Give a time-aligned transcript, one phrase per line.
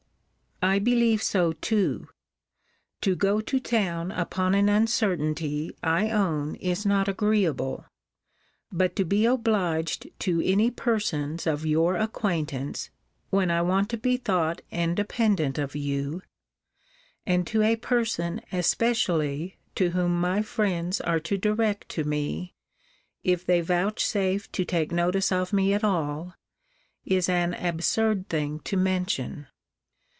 [0.63, 2.07] I believe so too.
[3.01, 7.85] To go to town upon an uncertainty, I own, is not agreeable:
[8.71, 12.91] but to be obliged to any persons of your acquaintance,
[13.31, 16.21] when I want to be thought independent of you;
[17.25, 22.53] and to a person, especially, to whom my friends are to direct to me,
[23.23, 26.35] if they vouchsafe to take notice of me at all,
[27.03, 29.47] is an absurd thing to mention.